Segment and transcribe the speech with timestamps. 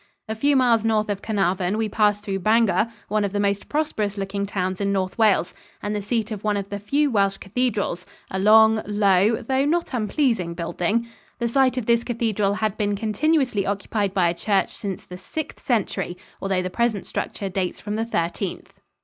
[0.27, 4.17] A few miles north of Carnarvon we passed through Bangor, one of the most prosperous
[4.17, 8.03] looking towns in North Wales and the seat of one of the few Welsh cathedrals
[8.31, 11.07] a long, low, though not unpleasing, building.
[11.37, 15.63] The site of this cathedral had been continuously occupied by a church since the Sixth
[15.63, 18.73] Century, although the present structure dates from the Thirteenth.